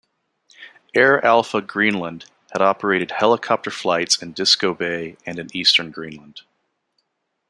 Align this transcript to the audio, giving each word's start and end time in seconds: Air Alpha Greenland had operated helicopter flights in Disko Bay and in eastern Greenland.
Air 0.95 1.23
Alpha 1.23 1.61
Greenland 1.61 2.25
had 2.53 2.61
operated 2.63 3.11
helicopter 3.11 3.69
flights 3.69 4.19
in 4.19 4.33
Disko 4.33 4.73
Bay 4.75 5.15
and 5.27 5.37
in 5.37 5.55
eastern 5.55 5.91
Greenland. 5.91 6.41